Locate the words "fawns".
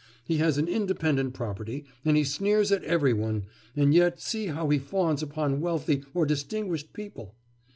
4.79-5.21